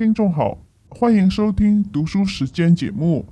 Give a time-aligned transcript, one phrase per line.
[0.00, 0.56] 听众好，
[0.88, 3.26] 欢迎收听读书时间节目。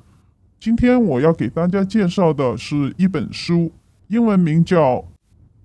[0.60, 3.72] 今天我要给大家介绍的是一本书，
[4.08, 4.96] 英文名叫《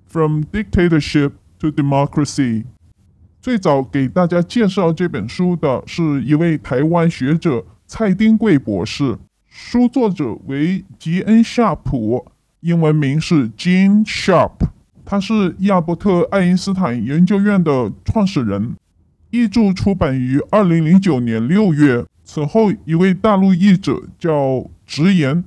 [0.07, 2.61] From Dictatorship to Democracy》。
[3.41, 12.25] 最早给大家介绍这本书的是一位台湾学者蔡丁贵博士，书作者为吉恩·夏普，
[12.61, 14.53] 英文名是 Gene Sharp，
[15.03, 18.77] 他是亚伯特·爱因斯坦研究院的创始人。
[19.33, 22.05] 译著出版于二零零九年六月。
[22.23, 25.43] 此后，一位大陆译者叫直言，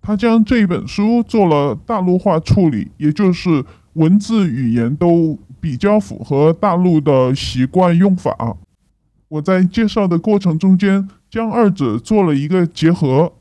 [0.00, 8.56] 他将这本书做了大陆化处理，也就是文字语言都比较符合大陆的习惯用法。
[9.28, 13.34] 我在介绍的过程中间将二者做了一个结合，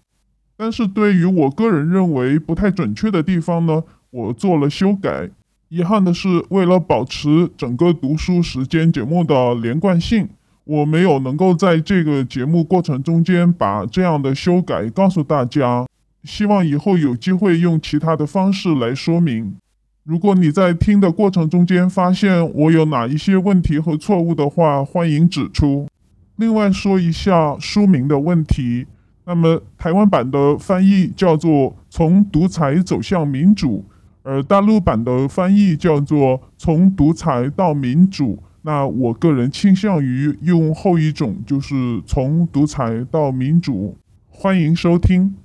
[0.55, 5.31] 但是对于我个人认为不太准确的地方呢，我做了修改。
[5.71, 10.27] 遗憾的是，为了保持整个读书时间节目的连贯性，
[10.65, 15.87] 我没有能够在这个节目过程中间把这样的修改告诉大家。
[16.25, 19.55] 希望以后有机会用其他的方式来说明。
[20.03, 25.87] 如果你在听的过程中间发现我有哪一些问题和错误的话，欢迎指出。
[26.35, 28.87] 另外说一下书名的问题，
[29.23, 31.49] 那么台湾版的翻译叫做
[31.89, 33.85] 《从独裁走向民主》。
[34.23, 43.97] 而大陆版的翻译叫做“从独裁到民主”，那我个人倾向于用后一种，就是“从独裁到民主”。
[44.29, 45.35] 欢迎收听，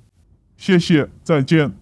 [0.55, 1.73] 谢谢，再见。